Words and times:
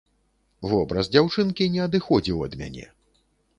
Вобраз 0.71 1.09
дзяўчынкі 1.17 1.69
не 1.75 1.85
адыходзіў 1.87 2.43
ад 2.49 2.59
мяне. 2.65 2.91